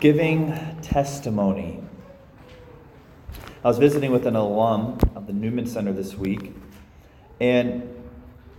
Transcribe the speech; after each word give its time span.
Giving 0.00 0.54
testimony. 0.80 1.82
I 3.64 3.68
was 3.68 3.78
visiting 3.78 4.12
with 4.12 4.26
an 4.26 4.36
alum 4.36 4.98
of 5.16 5.26
the 5.26 5.32
Newman 5.32 5.66
Center 5.66 5.92
this 5.92 6.14
week, 6.14 6.54
and 7.40 7.82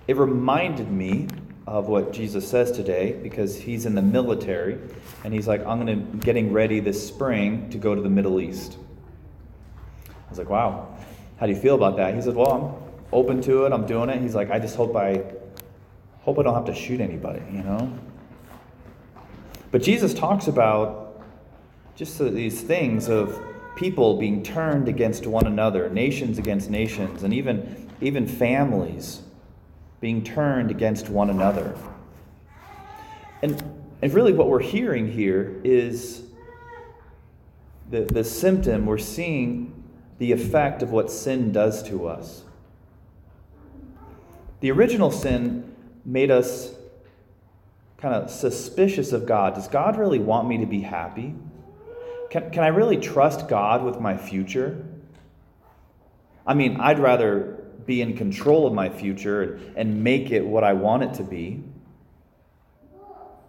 it 0.07 0.17
reminded 0.17 0.91
me 0.91 1.27
of 1.65 1.87
what 1.87 2.11
Jesus 2.11 2.45
says 2.45 2.73
today 2.73 3.13
because 3.23 3.55
he's 3.55 3.85
in 3.85 3.95
the 3.95 4.01
military 4.01 4.79
and 5.23 5.33
he's 5.33 5.47
like, 5.47 5.65
I'm 5.65 5.77
gonna 5.77 5.95
getting 5.95 6.51
ready 6.51 6.81
this 6.81 7.07
spring 7.07 7.69
to 7.69 7.77
go 7.77 7.95
to 7.95 8.01
the 8.01 8.09
Middle 8.09 8.41
East. 8.41 8.77
I 10.09 10.29
was 10.29 10.39
like, 10.39 10.49
wow, 10.49 10.93
how 11.39 11.45
do 11.45 11.53
you 11.53 11.57
feel 11.57 11.75
about 11.75 11.95
that? 11.97 12.15
He 12.15 12.21
said, 12.21 12.35
Well, 12.35 12.51
I'm 12.51 12.93
open 13.13 13.41
to 13.43 13.65
it, 13.65 13.71
I'm 13.71 13.85
doing 13.85 14.09
it. 14.09 14.21
He's 14.21 14.35
like, 14.35 14.51
I 14.51 14.59
just 14.59 14.75
hope 14.75 14.93
I 14.97 15.23
hope 16.19 16.37
I 16.37 16.43
don't 16.43 16.53
have 16.53 16.65
to 16.65 16.75
shoot 16.75 16.99
anybody, 16.99 17.41
you 17.49 17.63
know? 17.63 17.97
But 19.71 19.83
Jesus 19.83 20.13
talks 20.13 20.47
about 20.47 21.08
just 21.99 22.17
these 22.17 22.61
things 22.61 23.09
of 23.09 23.43
people 23.75 24.15
being 24.15 24.41
turned 24.41 24.87
against 24.87 25.27
one 25.27 25.45
another, 25.45 25.89
nations 25.89 26.37
against 26.37 26.69
nations, 26.69 27.23
and 27.23 27.33
even, 27.33 27.89
even 27.99 28.25
families 28.25 29.21
being 29.99 30.23
turned 30.23 30.71
against 30.71 31.09
one 31.09 31.29
another. 31.29 31.75
And, 33.43 33.61
and 34.01 34.13
really, 34.13 34.31
what 34.31 34.47
we're 34.47 34.61
hearing 34.61 35.11
here 35.11 35.59
is 35.65 36.23
the, 37.89 38.05
the 38.05 38.23
symptom, 38.23 38.85
we're 38.85 38.97
seeing 38.97 39.83
the 40.19 40.31
effect 40.31 40.81
of 40.81 40.91
what 40.91 41.11
sin 41.11 41.51
does 41.51 41.83
to 41.83 42.07
us. 42.07 42.43
The 44.61 44.71
original 44.71 45.11
sin 45.11 45.75
made 46.05 46.31
us 46.31 46.73
kind 47.97 48.15
of 48.15 48.29
suspicious 48.29 49.11
of 49.11 49.25
God. 49.25 49.55
Does 49.55 49.67
God 49.67 49.97
really 49.97 50.19
want 50.19 50.47
me 50.47 50.59
to 50.59 50.65
be 50.65 50.79
happy? 50.79 51.35
Can, 52.29 52.51
can 52.51 52.63
I 52.63 52.67
really 52.67 52.97
trust 52.97 53.47
God 53.47 53.83
with 53.83 53.99
my 53.99 54.15
future? 54.17 54.85
I 56.45 56.53
mean, 56.53 56.79
I'd 56.79 56.99
rather 56.99 57.63
be 57.85 58.01
in 58.01 58.15
control 58.15 58.67
of 58.67 58.73
my 58.73 58.89
future 58.89 59.59
and 59.75 60.03
make 60.03 60.31
it 60.31 60.45
what 60.45 60.63
I 60.63 60.73
want 60.73 61.03
it 61.03 61.13
to 61.15 61.23
be. 61.23 61.63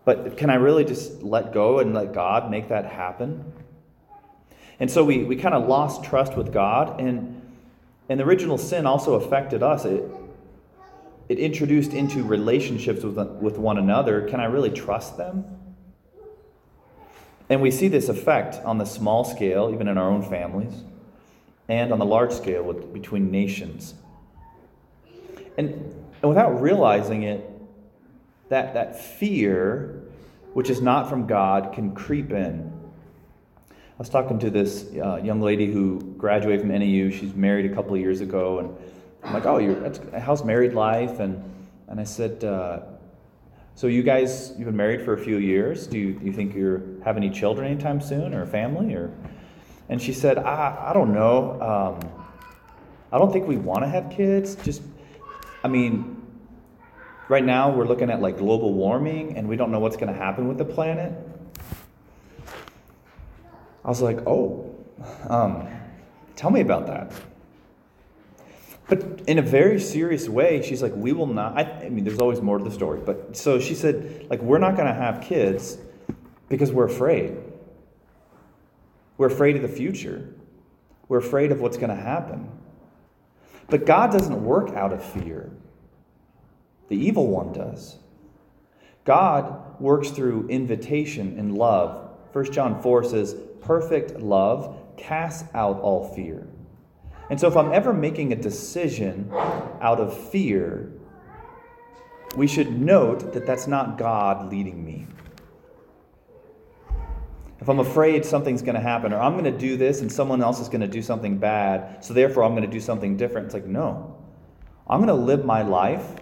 But 0.04 0.38
can 0.38 0.48
I 0.48 0.54
really 0.54 0.84
just 0.84 1.22
let 1.22 1.52
go 1.52 1.78
and 1.78 1.94
let 1.94 2.14
God 2.14 2.50
make 2.50 2.68
that 2.70 2.86
happen? 2.86 3.52
And 4.80 4.90
so 4.90 5.04
we, 5.04 5.24
we 5.24 5.36
kind 5.36 5.54
of 5.54 5.68
lost 5.68 6.04
trust 6.04 6.36
with 6.36 6.54
God, 6.54 7.00
and, 7.00 7.42
and 8.08 8.18
the 8.18 8.24
original 8.24 8.56
sin 8.56 8.86
also 8.86 9.14
affected 9.14 9.62
us. 9.62 9.84
It, 9.84 10.04
it 11.28 11.38
introduced 11.38 11.92
into 11.92 12.24
relationships 12.24 13.04
with, 13.04 13.18
with 13.18 13.58
one 13.58 13.76
another. 13.76 14.26
Can 14.26 14.40
I 14.40 14.46
really 14.46 14.70
trust 14.70 15.18
them? 15.18 15.59
And 17.50 17.60
we 17.60 17.72
see 17.72 17.88
this 17.88 18.08
effect 18.08 18.64
on 18.64 18.78
the 18.78 18.84
small 18.84 19.24
scale, 19.24 19.70
even 19.74 19.88
in 19.88 19.98
our 19.98 20.08
own 20.08 20.22
families, 20.22 20.72
and 21.68 21.92
on 21.92 21.98
the 21.98 22.04
large 22.04 22.32
scale 22.32 22.62
with, 22.62 22.92
between 22.92 23.32
nations. 23.32 23.94
And, 25.58 25.68
and 26.22 26.28
without 26.28 26.62
realizing 26.62 27.24
it, 27.24 27.50
that, 28.50 28.74
that 28.74 29.00
fear, 29.00 30.04
which 30.54 30.70
is 30.70 30.80
not 30.80 31.08
from 31.08 31.26
God, 31.26 31.72
can 31.72 31.92
creep 31.92 32.30
in. 32.30 32.72
I 33.68 33.98
was 33.98 34.08
talking 34.08 34.38
to 34.38 34.50
this 34.50 34.86
uh, 35.02 35.16
young 35.16 35.40
lady 35.42 35.70
who 35.70 36.00
graduated 36.16 36.60
from 36.60 36.70
NAU. 36.70 37.10
She's 37.10 37.34
married 37.34 37.70
a 37.70 37.74
couple 37.74 37.94
of 37.94 38.00
years 38.00 38.20
ago, 38.20 38.60
and 38.60 38.76
I'm 39.22 39.34
like, 39.34 39.44
"Oh, 39.44 39.58
you're 39.58 39.92
how's 40.18 40.42
married 40.42 40.72
life?" 40.72 41.20
And 41.20 41.44
and 41.86 42.00
I 42.00 42.04
said, 42.04 42.42
uh, 42.42 42.80
"So 43.80 43.86
you 43.86 44.02
guys, 44.02 44.52
you've 44.58 44.66
been 44.66 44.76
married 44.76 45.00
for 45.00 45.14
a 45.14 45.18
few 45.18 45.38
years. 45.38 45.86
Do 45.86 45.98
you, 45.98 46.12
do 46.12 46.26
you 46.26 46.32
think 46.34 46.54
you 46.54 47.00
have 47.02 47.16
any 47.16 47.30
children 47.30 47.66
anytime 47.66 48.02
soon, 48.02 48.34
or 48.34 48.42
a 48.42 48.46
family, 48.46 48.92
or?" 48.92 49.10
And 49.88 50.02
she 50.02 50.12
said, 50.12 50.36
"I 50.36 50.90
I 50.90 50.92
don't 50.92 51.14
know. 51.14 51.58
Um, 51.62 51.96
I 53.10 53.16
don't 53.16 53.32
think 53.32 53.48
we 53.48 53.56
want 53.56 53.82
to 53.82 53.88
have 53.88 54.10
kids. 54.10 54.54
Just 54.56 54.82
I 55.64 55.68
mean, 55.68 56.20
right 57.30 57.42
now 57.42 57.70
we're 57.70 57.86
looking 57.86 58.10
at 58.10 58.20
like 58.20 58.36
global 58.36 58.74
warming 58.74 59.38
and 59.38 59.48
we 59.48 59.56
don't 59.56 59.72
know 59.72 59.80
what's 59.80 59.96
going 59.96 60.12
to 60.12 60.18
happen 60.18 60.46
with 60.46 60.58
the 60.58 60.64
planet. 60.66 61.14
I 63.82 63.88
was 63.88 64.02
like, 64.02 64.18
oh, 64.26 64.76
um, 65.30 65.66
tell 66.36 66.50
me 66.50 66.60
about 66.60 66.86
that. 66.86 67.12
But 68.90 69.22
in 69.28 69.38
a 69.38 69.42
very 69.42 69.78
serious 69.78 70.28
way, 70.28 70.62
she's 70.62 70.82
like, 70.82 70.92
we 70.96 71.12
will 71.12 71.28
not. 71.28 71.56
I, 71.56 71.62
I 71.62 71.88
mean, 71.88 72.02
there's 72.02 72.18
always 72.18 72.40
more 72.40 72.58
to 72.58 72.64
the 72.64 72.72
story. 72.72 73.00
But 73.00 73.36
so 73.36 73.60
she 73.60 73.76
said, 73.76 74.26
like, 74.28 74.42
we're 74.42 74.58
not 74.58 74.74
going 74.74 74.88
to 74.88 74.92
have 74.92 75.22
kids 75.22 75.78
because 76.48 76.72
we're 76.72 76.86
afraid. 76.86 77.36
We're 79.16 79.28
afraid 79.28 79.54
of 79.54 79.62
the 79.62 79.68
future. 79.68 80.34
We're 81.06 81.18
afraid 81.18 81.52
of 81.52 81.60
what's 81.60 81.76
going 81.76 81.90
to 81.90 82.02
happen. 82.02 82.50
But 83.68 83.86
God 83.86 84.10
doesn't 84.10 84.44
work 84.44 84.70
out 84.70 84.92
of 84.92 85.04
fear, 85.04 85.52
the 86.88 86.96
evil 86.96 87.28
one 87.28 87.52
does. 87.52 87.96
God 89.04 89.80
works 89.80 90.10
through 90.10 90.48
invitation 90.48 91.38
and 91.38 91.56
love. 91.56 92.10
1 92.32 92.52
John 92.52 92.82
4 92.82 93.04
says, 93.04 93.36
Perfect 93.60 94.18
love 94.18 94.76
casts 94.96 95.48
out 95.54 95.80
all 95.80 96.12
fear. 96.12 96.48
And 97.30 97.38
so, 97.38 97.46
if 97.46 97.56
I'm 97.56 97.72
ever 97.72 97.92
making 97.92 98.32
a 98.32 98.36
decision 98.36 99.30
out 99.80 100.00
of 100.00 100.16
fear, 100.30 100.92
we 102.36 102.46
should 102.46 102.80
note 102.80 103.32
that 103.32 103.46
that's 103.46 103.66
not 103.66 103.96
God 103.96 104.50
leading 104.50 104.84
me. 104.84 105.06
If 107.60 107.68
I'm 107.68 107.78
afraid 107.78 108.24
something's 108.24 108.62
going 108.62 108.74
to 108.74 108.80
happen, 108.80 109.12
or 109.12 109.20
I'm 109.20 109.32
going 109.32 109.44
to 109.44 109.56
do 109.56 109.76
this 109.76 110.00
and 110.00 110.10
someone 110.10 110.42
else 110.42 110.60
is 110.60 110.68
going 110.68 110.80
to 110.80 110.88
do 110.88 111.02
something 111.02 111.38
bad, 111.38 112.04
so 112.04 112.14
therefore 112.14 112.42
I'm 112.42 112.52
going 112.52 112.64
to 112.64 112.70
do 112.70 112.80
something 112.80 113.16
different, 113.16 113.46
it's 113.46 113.54
like, 113.54 113.66
no. 113.66 114.16
I'm 114.88 114.98
going 114.98 115.08
to 115.08 115.24
live 115.24 115.44
my 115.44 115.62
life 115.62 116.16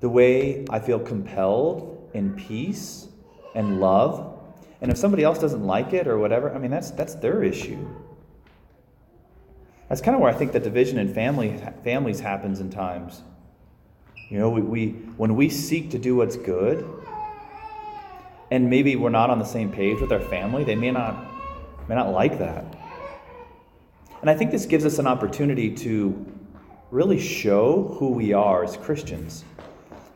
the 0.00 0.08
way 0.08 0.64
I 0.70 0.80
feel 0.80 0.98
compelled 0.98 2.10
in 2.14 2.34
peace 2.34 3.08
and 3.54 3.78
love. 3.80 4.38
And 4.80 4.90
if 4.90 4.98
somebody 4.98 5.22
else 5.22 5.38
doesn't 5.38 5.64
like 5.64 5.92
it 5.92 6.08
or 6.08 6.18
whatever, 6.18 6.52
I 6.52 6.58
mean, 6.58 6.70
that's, 6.70 6.90
that's 6.90 7.14
their 7.14 7.44
issue. 7.44 7.86
That's 9.88 10.00
kind 10.00 10.14
of 10.14 10.20
where 10.20 10.32
I 10.32 10.34
think 10.34 10.52
the 10.52 10.60
division 10.60 10.98
in 10.98 11.12
family, 11.12 11.60
families 11.82 12.20
happens 12.20 12.60
in 12.60 12.70
times. 12.70 13.22
You 14.30 14.38
know, 14.38 14.50
we, 14.50 14.62
we, 14.62 14.88
when 15.16 15.36
we 15.36 15.50
seek 15.50 15.90
to 15.90 15.98
do 15.98 16.16
what's 16.16 16.36
good, 16.36 16.88
and 18.50 18.70
maybe 18.70 18.96
we're 18.96 19.10
not 19.10 19.30
on 19.30 19.38
the 19.38 19.44
same 19.44 19.70
page 19.70 20.00
with 20.00 20.12
our 20.12 20.20
family, 20.20 20.64
they 20.64 20.74
may 20.74 20.90
not, 20.90 21.26
may 21.88 21.94
not 21.94 22.12
like 22.12 22.38
that. 22.38 22.64
And 24.22 24.30
I 24.30 24.34
think 24.34 24.50
this 24.50 24.64
gives 24.64 24.86
us 24.86 24.98
an 24.98 25.06
opportunity 25.06 25.70
to 25.76 26.24
really 26.90 27.20
show 27.20 27.94
who 27.98 28.08
we 28.08 28.32
are 28.32 28.64
as 28.64 28.76
Christians. 28.76 29.44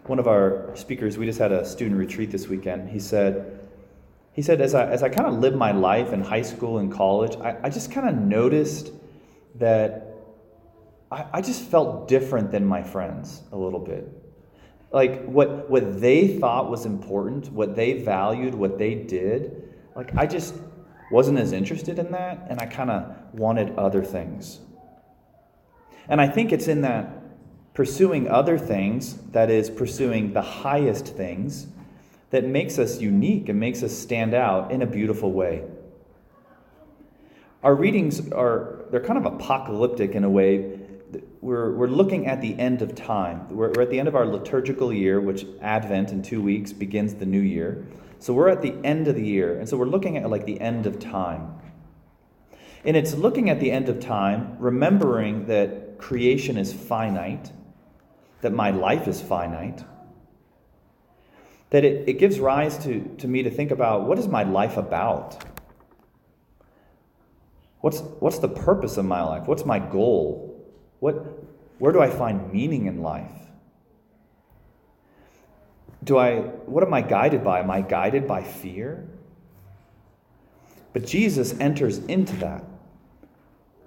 One 0.07 0.19
of 0.19 0.27
our 0.27 0.75
speakers, 0.75 1.19
we 1.19 1.27
just 1.27 1.39
had 1.39 1.53
a 1.53 1.67
student 1.67 1.99
retreat 1.99 2.31
this 2.31 2.49
weekend. 2.49 2.89
He 2.89 3.01
said, 3.01 3.69
he 4.33 4.41
said, 4.41 4.63
as 4.63 4.75
I, 4.75 4.87
as 4.87 5.03
I 5.03 5.11
kind 5.11 5.27
of 5.27 5.35
lived 5.35 5.57
my 5.57 5.73
life 5.73 6.13
in 6.13 6.23
high 6.23 6.43
school 6.43 6.79
and 6.79 6.91
college, 6.91 7.37
I, 7.37 7.57
I 7.65 7.71
just 7.71 7.91
kind 7.91 8.09
of 8.09 8.15
noticed 8.15 8.93
that 9.59 10.09
I, 11.11 11.27
I 11.35 11.41
just 11.41 11.63
felt 11.63 12.09
different 12.09 12.51
than 12.51 12.65
my 12.65 12.83
friends 12.83 13.43
a 13.53 13.57
little 13.57 13.81
bit. 13.81 14.13
Like 14.91 15.25
what 15.25 15.69
what 15.69 16.01
they 16.01 16.39
thought 16.39 16.71
was 16.71 16.87
important 16.87 17.53
what 17.53 17.77
they 17.77 18.03
valued 18.03 18.55
what 18.55 18.79
they 18.79 18.95
did 18.95 19.75
like 19.95 20.17
i 20.17 20.27
just 20.27 20.55
wasn't 21.11 21.39
as 21.39 21.53
interested 21.53 21.99
in 21.99 22.11
that 22.13 22.47
and 22.49 22.59
i 22.59 22.65
kind 22.65 22.91
of 22.91 23.15
wanted 23.35 23.77
other 23.77 24.03
things. 24.03 24.61
And 26.09 26.23
i 26.23 26.27
think 26.27 26.53
it's 26.53 26.69
in 26.69 26.81
that 26.83 27.11
pursuing 27.75 28.29
other 28.29 28.59
things 28.59 29.19
that 29.33 29.51
is 29.51 29.69
pursuing 29.69 30.33
the 30.33 30.43
highest 30.43 31.07
things 31.07 31.67
that 32.31 32.45
makes 32.45 32.79
us 32.79 32.99
unique 32.99 33.51
and 33.51 33.61
makes 33.61 33.83
us 33.83 33.93
stand 33.93 34.33
out 34.33 34.73
in 34.73 34.81
a 34.81 34.87
beautiful 34.87 35.33
way 35.33 35.65
our 37.63 37.75
readings 37.75 38.31
are 38.31 38.85
they're 38.91 39.05
kind 39.05 39.19
of 39.19 39.33
apocalyptic 39.33 40.13
in 40.13 40.25
a 40.25 40.31
way 40.31 40.79
we're, 41.41 41.73
we're 41.73 41.89
looking 41.89 42.27
at 42.27 42.41
the 42.41 42.59
end 42.59 42.83
of 42.83 42.95
time. 42.95 43.49
We're, 43.49 43.71
we're 43.71 43.83
at 43.83 43.91
the 43.91 43.99
end 43.99 44.09
of 44.09 44.17
our 44.17 44.27
liturgical 44.27 44.93
year, 44.93 45.21
which 45.21 45.47
Advent 45.61 46.11
in 46.11 46.23
two 46.23 46.43
weeks 46.43 46.73
begins 46.73 47.15
the 47.15 47.27
new 47.27 47.41
year. 47.41 47.87
So 48.19 48.35
we're 48.35 48.49
at 48.49 48.63
the 48.63 48.75
end 48.85 49.09
of 49.09 49.15
the 49.15 49.25
year. 49.25 49.59
And 49.59 49.69
so 49.69 49.77
we're 49.77 49.87
looking 49.87 50.17
at 50.17 50.29
like 50.29 50.47
the 50.47 50.61
end 50.61 50.87
of 50.87 50.99
time. 50.99 51.55
And 52.85 52.97
it's 52.97 53.15
looking 53.15 53.51
at 53.51 53.61
the 53.61 53.71
end 53.71 53.89
of 53.89 54.01
time, 54.01 54.57
remembering 54.59 55.47
that 55.47 55.99
creation 55.99 56.57
is 56.57 56.73
finite, 56.73 57.53
that 58.41 58.53
my 58.53 58.71
life 58.71 59.09
is 59.09 59.21
finite, 59.21 59.85
that 61.71 61.85
it, 61.85 62.09
it 62.09 62.19
gives 62.19 62.39
rise 62.41 62.79
to, 62.85 63.01
to 63.19 63.29
me 63.29 63.43
to 63.43 63.51
think 63.51 63.71
about 63.71 64.07
what 64.07 64.19
is 64.19 64.29
my 64.29 64.43
life 64.43 64.77
about? 64.77 65.45
What's, 67.81 68.01
what's 68.01 68.39
the 68.39 68.49
purpose 68.49 68.97
of 68.97 69.05
my 69.05 69.23
life? 69.23 69.47
What's 69.47 69.65
my 69.65 69.79
goal? 69.79 70.67
What, 71.01 71.15
where 71.79 71.93
do 71.93 72.01
I 72.01 72.11
find 72.11 72.53
meaning 72.53 72.87
in 72.87 73.03
life? 73.03 73.31
Do 76.05 76.19
I, 76.19 76.41
what 76.41 76.83
am 76.83 76.95
I 76.95 77.03
guided 77.03 77.45
by? 77.45 77.61
Am 77.61 77.71
I 77.71 77.83
guided 77.83 78.27
by 78.27 78.43
fear? 78.43 79.07
But 80.93 81.07
Jesus 81.07 81.55
enters 81.61 81.99
into 81.99 82.35
that 82.37 82.65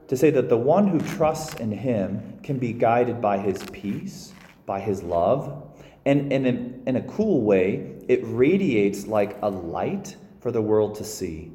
to 0.08 0.16
say 0.18 0.30
that 0.30 0.50
the 0.50 0.58
one 0.58 0.88
who 0.88 1.00
trusts 1.00 1.56
in 1.56 1.72
him 1.72 2.40
can 2.44 2.58
be 2.58 2.74
guided 2.74 3.22
by 3.22 3.38
his 3.38 3.64
peace, 3.72 4.34
by 4.66 4.80
his 4.80 5.04
love, 5.04 5.64
and, 6.06 6.32
and 6.32 6.48
in, 6.48 6.84
in 6.86 6.96
a 6.98 7.02
cool 7.04 7.42
way, 7.42 7.96
it 8.08 8.20
radiates 8.24 9.08
like 9.08 9.38
a 9.42 9.50
light 9.50 10.16
for 10.40 10.52
the 10.52 10.62
world 10.62 10.96
to 10.96 11.04
see. 11.04 11.52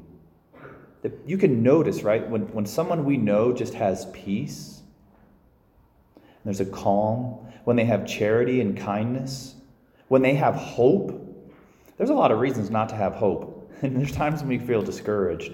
You 1.25 1.37
can 1.37 1.63
notice, 1.63 2.03
right, 2.03 2.27
when, 2.27 2.51
when 2.53 2.65
someone 2.65 3.05
we 3.05 3.17
know 3.17 3.53
just 3.53 3.73
has 3.75 4.05
peace, 4.13 4.81
there's 6.43 6.59
a 6.59 6.65
calm, 6.65 7.45
when 7.65 7.75
they 7.75 7.85
have 7.85 8.07
charity 8.07 8.61
and 8.61 8.77
kindness, 8.77 9.55
when 10.07 10.21
they 10.21 10.33
have 10.35 10.55
hope, 10.55 11.21
there's 11.97 12.09
a 12.09 12.13
lot 12.13 12.31
of 12.31 12.39
reasons 12.39 12.69
not 12.69 12.89
to 12.89 12.95
have 12.95 13.13
hope. 13.13 13.53
And 13.83 13.95
there's 13.95 14.11
times 14.11 14.39
when 14.39 14.49
we 14.49 14.57
feel 14.57 14.81
discouraged. 14.81 15.51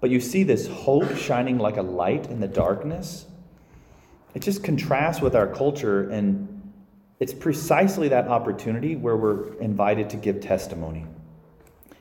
But 0.00 0.10
you 0.10 0.18
see 0.18 0.42
this 0.42 0.66
hope 0.66 1.16
shining 1.16 1.58
like 1.58 1.76
a 1.76 1.82
light 1.82 2.26
in 2.26 2.40
the 2.40 2.48
darkness. 2.48 3.26
It 4.34 4.42
just 4.42 4.64
contrasts 4.64 5.20
with 5.20 5.36
our 5.36 5.46
culture, 5.46 6.10
and 6.10 6.72
it's 7.20 7.32
precisely 7.32 8.08
that 8.08 8.26
opportunity 8.26 8.96
where 8.96 9.16
we're 9.16 9.54
invited 9.60 10.10
to 10.10 10.16
give 10.16 10.40
testimony. 10.40 11.06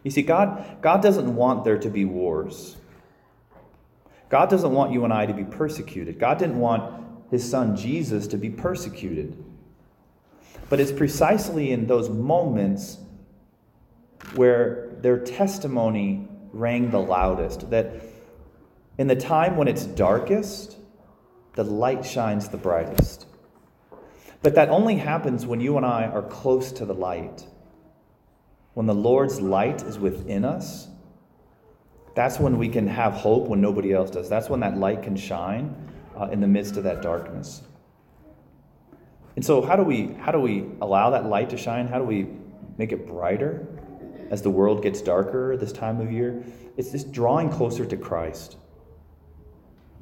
You 0.04 0.12
see, 0.12 0.22
God, 0.22 0.78
God 0.82 1.02
doesn't 1.02 1.34
want 1.34 1.64
there 1.64 1.78
to 1.80 1.90
be 1.90 2.06
wars. 2.06 2.76
God 4.30 4.50
doesn't 4.50 4.72
want 4.72 4.92
you 4.92 5.04
and 5.04 5.14
I 5.14 5.26
to 5.26 5.34
be 5.34 5.44
persecuted. 5.44 6.20
God 6.20 6.40
didn't 6.40 6.60
want 6.60 7.04
his 7.32 7.50
son 7.50 7.76
Jesus 7.76 8.28
to 8.28 8.38
be 8.38 8.50
persecuted. 8.50 9.44
But 10.70 10.80
it's 10.80 10.92
precisely 10.92 11.72
in 11.72 11.88
those 11.88 12.10
moments 12.10 12.98
where 14.36 14.90
their 15.02 15.20
testimony 15.20 16.28
rang 16.52 16.90
the 16.90 17.00
loudest 17.00 17.70
that 17.70 18.02
in 18.98 19.08
the 19.08 19.16
time 19.16 19.58
when 19.58 19.68
it's 19.68 19.86
darkest, 19.86 20.78
the 21.54 21.64
light 21.64 22.06
shines 22.06 22.50
the 22.50 22.58
brightest. 22.58 23.28
But 24.42 24.56
that 24.56 24.70
only 24.70 24.96
happens 24.96 25.46
when 25.46 25.62
you 25.62 25.78
and 25.78 25.86
I 25.86 26.06
are 26.06 26.22
close 26.22 26.72
to 26.74 26.86
the 26.86 26.94
light. 26.94 27.46
When 28.74 28.86
the 28.88 28.96
Lord's 28.96 29.40
light 29.40 29.84
is 29.84 30.00
within 30.00 30.44
us, 30.44 30.88
that's 32.16 32.40
when 32.40 32.58
we 32.58 32.70
can 32.70 32.88
have 32.88 33.14
hope 33.14 33.48
when 33.48 33.62
nobody 33.62 33.94
else 33.94 34.12
does. 34.12 34.30
That's 34.30 34.50
when 34.50 34.60
that 34.62 34.78
light 34.78 35.04
can 35.04 35.16
shine 35.16 35.76
uh, 36.20 36.26
in 36.32 36.40
the 36.42 36.48
midst 36.48 36.78
of 36.78 36.84
that 36.84 37.02
darkness. 37.02 37.64
And 39.36 39.44
so, 39.44 39.62
how 39.62 39.76
do 39.76 39.84
we 39.84 40.14
how 40.14 40.32
do 40.32 40.40
we 40.40 40.66
allow 40.82 41.10
that 41.12 41.26
light 41.26 41.50
to 41.52 41.58
shine? 41.58 41.88
How 41.88 41.98
do 41.98 42.04
we 42.04 42.28
make 42.78 42.92
it 42.92 43.08
brighter 43.08 43.68
as 44.30 44.42
the 44.42 44.50
world 44.50 44.84
gets 44.84 45.02
darker 45.02 45.58
this 45.58 45.72
time 45.72 46.00
of 46.00 46.12
year? 46.12 46.44
It's 46.78 46.92
just 46.92 47.12
drawing 47.12 47.50
closer 47.50 47.86
to 47.86 47.98
Christ. 47.98 48.58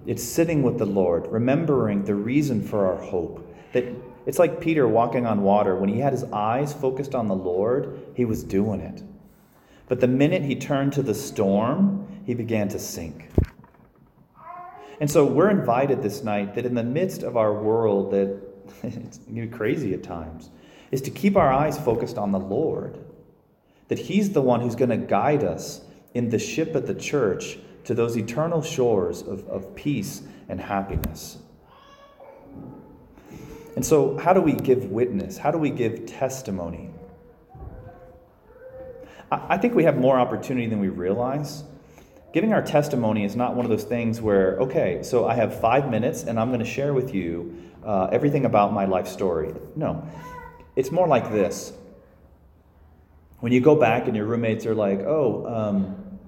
It's 0.06 0.24
sitting 0.24 0.64
with 0.64 0.78
the 0.78 0.86
Lord, 0.86 1.28
remembering 1.28 2.04
the 2.04 2.16
reason 2.16 2.62
for 2.62 2.88
our 2.88 2.98
hope. 2.98 3.48
That 3.74 3.86
it's 4.26 4.40
like 4.40 4.62
Peter 4.62 4.88
walking 4.88 5.26
on 5.26 5.42
water. 5.42 5.76
When 5.76 5.90
he 5.90 6.00
had 6.00 6.14
his 6.14 6.24
eyes 6.26 6.74
focused 6.74 7.16
on 7.16 7.28
the 7.28 7.36
Lord, 7.36 8.00
he 8.16 8.26
was 8.26 8.44
doing 8.44 8.82
it. 8.82 9.04
But 9.88 10.00
the 10.00 10.08
minute 10.08 10.44
he 10.44 10.56
turned 10.56 10.94
to 10.94 11.04
the 11.04 11.14
storm, 11.14 12.08
he 12.26 12.34
began 12.34 12.70
to 12.70 12.80
sink. 12.80 13.30
And 15.00 15.10
so 15.10 15.26
we're 15.26 15.50
invited 15.50 16.04
this 16.04 16.24
night 16.24 16.54
that 16.56 16.66
in 16.66 16.76
the 16.76 16.84
midst 16.84 17.24
of 17.24 17.36
our 17.36 17.54
world 17.54 18.12
that 18.12 18.40
it's 18.84 19.20
crazy 19.52 19.94
at 19.94 20.04
times, 20.04 20.50
is 20.92 21.02
to 21.02 21.12
keep 21.12 21.36
our 21.36 21.52
eyes 21.52 21.78
focused 21.78 22.18
on 22.18 22.32
the 22.32 22.40
Lord. 22.40 23.00
That 23.88 24.00
He's 24.00 24.32
the 24.32 24.42
one 24.42 24.62
who's 24.62 24.76
going 24.76 24.90
to 24.90 24.98
guide 24.98 25.44
us 25.44 25.82
in 26.14 26.30
the 26.30 26.40
ship 26.40 26.76
of 26.76 26.88
the 26.88 26.96
church 26.96 27.58
to 27.86 27.94
those 27.94 28.18
eternal 28.18 28.62
shores 28.62 29.22
of, 29.22 29.48
of 29.48 29.76
peace 29.76 30.22
and 30.50 30.60
happiness. 30.60 31.38
And 33.76 33.86
so, 33.86 34.18
how 34.18 34.34
do 34.34 34.42
we 34.42 34.54
give 34.54 34.86
witness? 34.86 35.38
How 35.38 35.52
do 35.52 35.58
we 35.58 35.70
give 35.70 36.06
testimony? 36.06 36.90
I 39.32 39.58
think 39.58 39.76
we 39.76 39.86
have 39.86 39.98
more 39.98 40.20
opportunity 40.20 40.68
than 40.68 40.80
we 40.80 40.90
realize. 40.90 41.64
Giving 42.34 42.52
our 42.52 42.62
testimony 42.62 43.24
is 43.24 43.36
not 43.36 43.56
one 43.56 43.66
of 43.66 43.70
those 43.70 43.86
things 43.86 44.22
where, 44.22 44.58
okay, 44.58 45.04
so 45.04 45.26
I 45.26 45.36
have 45.36 45.60
five 45.60 45.90
minutes 45.90 46.24
and 46.24 46.38
I'm 46.38 46.50
going 46.50 46.60
to 46.60 46.66
share 46.66 46.94
with 46.94 47.14
you 47.14 47.56
uh, 47.86 48.10
everything 48.12 48.46
about 48.46 48.74
my 48.74 48.86
life 48.86 49.08
story. 49.08 49.54
No, 49.76 50.06
it's 50.76 50.92
more 50.92 51.08
like 51.08 51.32
this. 51.32 51.72
When 53.40 53.54
you 53.54 53.62
go 53.62 53.76
back 53.76 54.08
and 54.08 54.16
your 54.16 54.26
roommates 54.26 54.66
are 54.66 54.76
like, 54.76 55.00
oh, 55.00 55.46
um, 55.48 56.20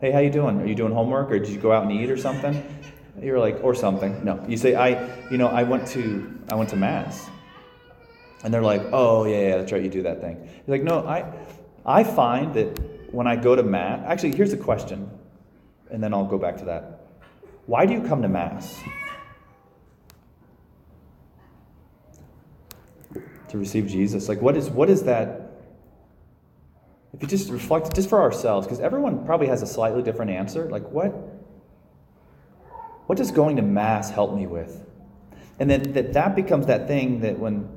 hey, 0.00 0.10
how 0.10 0.18
you 0.18 0.30
doing? 0.30 0.60
Are 0.60 0.66
you 0.66 0.74
doing 0.74 0.92
homework 0.92 1.30
or 1.30 1.38
did 1.38 1.48
you 1.48 1.60
go 1.60 1.72
out 1.72 1.84
and 1.84 1.92
eat 1.92 2.10
or 2.10 2.16
something? 2.16 2.73
You're 3.20 3.38
like, 3.38 3.62
or 3.62 3.74
something. 3.74 4.24
No, 4.24 4.44
you 4.48 4.56
say, 4.56 4.74
I, 4.74 5.28
you 5.30 5.38
know, 5.38 5.48
I 5.48 5.62
went 5.62 5.86
to, 5.88 6.38
I 6.50 6.54
went 6.56 6.70
to 6.70 6.76
mass. 6.76 7.28
And 8.42 8.52
they're 8.52 8.62
like, 8.62 8.82
oh, 8.92 9.24
yeah, 9.24 9.40
yeah, 9.40 9.56
that's 9.56 9.72
right, 9.72 9.82
you 9.82 9.88
do 9.88 10.02
that 10.02 10.20
thing. 10.20 10.36
You're 10.66 10.76
like, 10.76 10.82
no, 10.82 11.06
I, 11.06 11.32
I 11.86 12.04
find 12.04 12.52
that 12.54 12.78
when 13.12 13.26
I 13.26 13.36
go 13.36 13.56
to 13.56 13.62
mass, 13.62 14.02
actually, 14.06 14.36
here's 14.36 14.52
a 14.52 14.58
question, 14.58 15.10
and 15.90 16.02
then 16.02 16.12
I'll 16.12 16.26
go 16.26 16.38
back 16.38 16.58
to 16.58 16.64
that. 16.66 17.06
Why 17.66 17.86
do 17.86 17.94
you 17.94 18.02
come 18.02 18.20
to 18.22 18.28
mass? 18.28 18.82
To 23.48 23.58
receive 23.58 23.86
Jesus? 23.86 24.28
Like, 24.28 24.42
what 24.42 24.56
is, 24.56 24.68
what 24.68 24.90
is 24.90 25.04
that? 25.04 25.40
If 27.14 27.22
you 27.22 27.28
just 27.28 27.48
reflect, 27.48 27.94
just 27.94 28.10
for 28.10 28.20
ourselves, 28.20 28.66
because 28.66 28.80
everyone 28.80 29.24
probably 29.24 29.46
has 29.46 29.62
a 29.62 29.66
slightly 29.66 30.02
different 30.02 30.32
answer. 30.32 30.68
Like, 30.68 30.90
what? 30.90 31.14
What 33.06 33.18
does 33.18 33.30
going 33.30 33.56
to 33.56 33.62
Mass 33.62 34.10
help 34.10 34.34
me 34.34 34.46
with? 34.46 34.84
And 35.58 35.70
then 35.70 35.92
that, 35.92 36.14
that 36.14 36.34
becomes 36.34 36.66
that 36.66 36.88
thing 36.88 37.20
that 37.20 37.38
when 37.38 37.68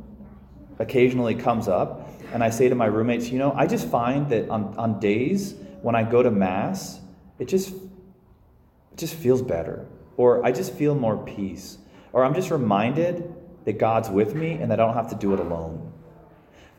occasionally 0.80 1.36
comes 1.36 1.68
up, 1.68 2.10
and 2.34 2.44
I 2.44 2.50
say 2.50 2.70
to 2.70 2.76
my 2.76 2.86
roommates, 2.86 3.30
you 3.30 3.40
know, 3.40 3.54
I 3.54 3.68
just 3.68 3.88
find 3.88 4.30
that 4.30 4.50
on, 4.50 4.76
on 4.78 5.00
days 5.00 5.56
when 5.82 5.96
I 5.96 6.04
go 6.04 6.24
to 6.24 6.32
Mass, 6.32 7.00
it 7.40 7.48
just 7.48 7.70
it 7.70 8.98
just 8.98 9.14
feels 9.14 9.42
better. 9.42 9.86
Or 10.18 10.44
I 10.44 10.52
just 10.52 10.74
feel 10.74 10.96
more 10.96 11.18
peace. 11.18 11.78
Or 12.14 12.26
I'm 12.26 12.34
just 12.34 12.50
reminded 12.50 13.34
that 13.66 13.78
God's 13.78 14.10
with 14.10 14.34
me 14.34 14.54
and 14.54 14.72
that 14.72 14.80
I 14.80 14.86
don't 14.86 14.96
have 14.96 15.10
to 15.10 15.16
do 15.16 15.34
it 15.34 15.40
alone. 15.40 15.94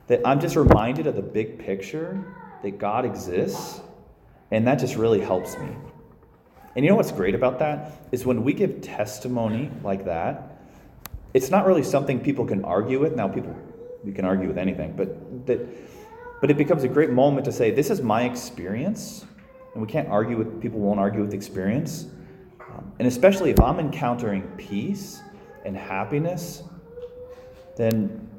That 0.08 0.20
I'm 0.24 0.40
just 0.40 0.56
reminded 0.56 1.06
of 1.06 1.14
the 1.14 1.22
big 1.22 1.58
picture 1.58 2.24
that 2.62 2.78
God 2.78 3.04
exists, 3.04 3.80
and 4.50 4.66
that 4.66 4.76
just 4.76 4.96
really 4.96 5.20
helps 5.20 5.56
me. 5.58 5.68
And 6.78 6.84
you 6.84 6.92
know 6.92 6.96
what's 6.96 7.10
great 7.10 7.34
about 7.34 7.58
that? 7.58 7.90
Is 8.12 8.24
when 8.24 8.44
we 8.44 8.52
give 8.52 8.82
testimony 8.82 9.68
like 9.82 10.04
that, 10.04 10.60
it's 11.34 11.50
not 11.50 11.66
really 11.66 11.82
something 11.82 12.20
people 12.20 12.44
can 12.44 12.64
argue 12.64 13.00
with. 13.00 13.16
Now, 13.16 13.26
people, 13.26 13.52
you 14.04 14.12
can 14.12 14.24
argue 14.24 14.46
with 14.46 14.58
anything, 14.58 14.92
but 14.92 15.46
that, 15.48 15.58
but 16.40 16.52
it 16.52 16.56
becomes 16.56 16.84
a 16.84 16.88
great 16.88 17.10
moment 17.10 17.46
to 17.46 17.50
say, 17.50 17.72
this 17.72 17.90
is 17.90 18.00
my 18.00 18.22
experience, 18.22 19.26
and 19.72 19.82
we 19.82 19.88
can't 19.88 20.06
argue 20.08 20.36
with, 20.36 20.62
people 20.62 20.78
won't 20.78 21.00
argue 21.00 21.20
with 21.20 21.34
experience. 21.34 22.06
Um, 22.60 22.92
and 23.00 23.08
especially 23.08 23.50
if 23.50 23.58
I'm 23.58 23.80
encountering 23.80 24.42
peace 24.56 25.20
and 25.64 25.76
happiness, 25.76 26.62
then 27.76 28.30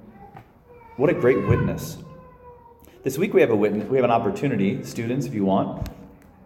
what 0.95 1.09
a 1.09 1.13
great 1.13 1.45
witness. 1.45 1.97
This 3.03 3.17
week 3.17 3.33
we 3.33 3.41
have 3.41 3.49
a 3.49 3.55
witness, 3.57 3.89
we 3.89 3.97
have 3.97 4.05
an 4.05 4.11
opportunity, 4.11 4.81
students, 4.85 5.25
if 5.25 5.33
you 5.33 5.43
want. 5.43 5.89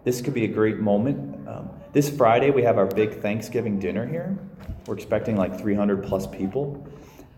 This 0.04 0.20
could 0.20 0.34
be 0.34 0.44
a 0.44 0.50
great 0.50 0.80
moment. 0.80 1.48
Um, 1.48 1.70
this 1.94 2.10
Friday, 2.10 2.52
we 2.52 2.64
have 2.64 2.78
our 2.78 2.88
big 2.88 3.22
Thanksgiving 3.22 3.80
dinner 3.80 4.06
here. 4.06 4.38
We're 4.86 4.96
expecting 4.96 5.38
like 5.38 5.58
300 5.58 6.04
plus 6.04 6.28
people. 6.28 6.86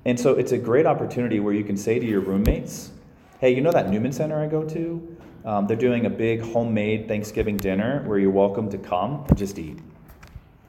And 0.06 0.20
so 0.20 0.34
it's 0.34 0.52
a 0.52 0.58
great 0.58 0.86
opportunity 0.86 1.40
where 1.40 1.54
you 1.54 1.64
can 1.64 1.78
say 1.78 2.00
to 2.00 2.06
your 2.06 2.22
roommates, 2.22 2.92
hey, 3.40 3.54
you 3.54 3.62
know 3.62 3.72
that 3.72 3.90
Newman 3.90 4.12
Center 4.12 4.42
I 4.42 4.48
go 4.48 4.64
to? 4.64 5.18
Um, 5.46 5.68
they're 5.68 5.78
doing 5.78 6.08
a 6.08 6.10
big 6.10 6.42
homemade 6.42 7.08
Thanksgiving 7.08 7.58
dinner 7.58 8.04
where 8.08 8.18
you're 8.18 8.32
welcome 8.32 8.70
to 8.72 8.80
come 8.80 9.26
and 9.28 9.38
just 9.38 9.60
eat. 9.60 9.78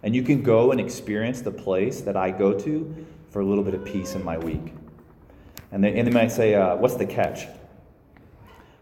And 0.02 0.14
you 0.14 0.22
can 0.22 0.42
go 0.42 0.72
and 0.72 0.80
experience 0.80 1.40
the 1.40 1.50
place 1.50 2.02
that 2.02 2.16
I 2.16 2.30
go 2.30 2.52
to 2.58 3.06
for 3.30 3.40
a 3.40 3.44
little 3.44 3.64
bit 3.64 3.72
of 3.72 3.84
peace 3.86 4.14
in 4.14 4.22
my 4.22 4.36
week. 4.36 4.74
And 5.72 5.82
they, 5.82 5.98
and 5.98 6.06
they 6.06 6.12
might 6.12 6.30
say, 6.30 6.54
uh, 6.54 6.76
What's 6.76 6.94
the 6.96 7.06
catch? 7.06 7.46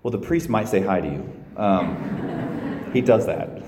Well, 0.02 0.11
the 0.11 0.18
priest 0.18 0.49
might 0.49 0.68
say 0.68 0.80
hi 0.80 1.00
to 1.00 1.06
you. 1.06 1.44
Um, 1.56 2.24
he 2.95 3.03
does 3.03 3.27
that. 3.27 3.61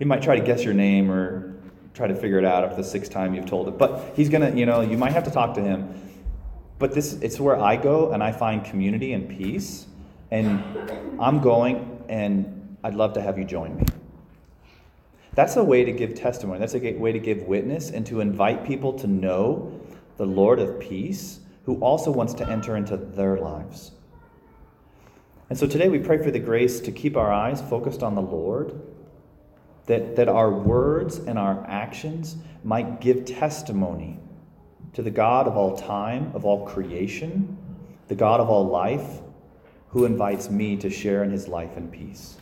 He 0.00 0.04
might 0.04 0.22
try 0.22 0.34
to 0.34 0.44
guess 0.44 0.64
your 0.64 0.74
name 0.74 1.10
or 1.10 1.54
try 1.94 2.08
to 2.08 2.14
figure 2.14 2.38
it 2.38 2.44
out 2.44 2.64
after 2.64 2.76
the 2.76 2.84
sixth 2.84 3.12
time 3.12 3.34
you've 3.34 3.46
told 3.46 3.68
it. 3.68 3.78
But 3.78 4.14
he's 4.16 4.28
gonna, 4.28 4.50
you 4.56 4.66
know, 4.66 4.80
you 4.80 4.96
might 4.96 5.12
have 5.12 5.24
to 5.24 5.30
talk 5.30 5.54
to 5.54 5.60
him. 5.60 5.94
But 6.78 6.94
this, 6.94 7.12
it's 7.20 7.38
where 7.38 7.60
I 7.60 7.76
go 7.76 8.12
and 8.12 8.22
I 8.22 8.32
find 8.32 8.64
community 8.64 9.12
and 9.12 9.28
peace. 9.28 9.86
And 10.30 10.64
I'm 11.20 11.40
going, 11.40 12.02
and 12.08 12.78
I'd 12.82 12.94
love 12.94 13.12
to 13.14 13.20
have 13.20 13.38
you 13.38 13.44
join 13.44 13.76
me. 13.76 13.84
That's 15.34 15.56
a 15.56 15.62
way 15.62 15.84
to 15.84 15.92
give 15.92 16.14
testimony. 16.14 16.58
That's 16.58 16.74
a 16.74 16.92
way 16.94 17.12
to 17.12 17.18
give 17.18 17.42
witness 17.42 17.90
and 17.90 18.06
to 18.06 18.20
invite 18.20 18.64
people 18.64 18.94
to 18.94 19.06
know 19.06 19.78
the 20.16 20.26
Lord 20.26 20.58
of 20.58 20.80
peace 20.80 21.40
who 21.64 21.76
also 21.80 22.10
wants 22.10 22.32
to 22.34 22.48
enter 22.48 22.76
into 22.76 22.96
their 22.96 23.36
lives. 23.36 23.92
And 25.50 25.58
so 25.58 25.66
today 25.66 25.88
we 25.88 25.98
pray 25.98 26.22
for 26.22 26.30
the 26.30 26.38
grace 26.38 26.78
to 26.80 26.92
keep 26.92 27.16
our 27.16 27.32
eyes 27.32 27.60
focused 27.60 28.04
on 28.04 28.14
the 28.14 28.22
Lord, 28.22 28.80
that, 29.86 30.14
that 30.14 30.28
our 30.28 30.50
words 30.50 31.18
and 31.18 31.36
our 31.36 31.64
actions 31.66 32.36
might 32.62 33.00
give 33.00 33.24
testimony 33.24 34.20
to 34.92 35.02
the 35.02 35.10
God 35.10 35.48
of 35.48 35.56
all 35.56 35.76
time, 35.76 36.30
of 36.34 36.44
all 36.44 36.64
creation, 36.66 37.58
the 38.06 38.14
God 38.14 38.38
of 38.38 38.48
all 38.48 38.68
life, 38.68 39.20
who 39.88 40.04
invites 40.04 40.50
me 40.50 40.76
to 40.76 40.88
share 40.88 41.24
in 41.24 41.30
his 41.30 41.48
life 41.48 41.76
and 41.76 41.90
peace. 41.90 42.36